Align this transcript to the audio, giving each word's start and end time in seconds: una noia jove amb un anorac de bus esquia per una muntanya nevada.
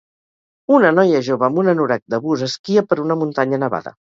una 0.77 0.91
noia 0.99 1.19
jove 1.27 1.47
amb 1.49 1.61
un 1.65 1.69
anorac 1.75 2.03
de 2.15 2.23
bus 2.27 2.47
esquia 2.49 2.87
per 2.91 3.01
una 3.07 3.21
muntanya 3.25 3.65
nevada. 3.67 3.99